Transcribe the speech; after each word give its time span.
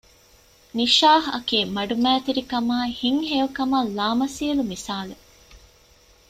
ނިޝާހް 0.77 1.27
އަކީ 1.33 1.59
މަޑުމައިތިރި 1.75 2.43
ކަމާއި 2.51 2.91
ހިތްހެޔޮކަމަށް 3.01 3.89
ލާމަސީލު 3.97 4.63
މިސާލެއް 4.71 5.25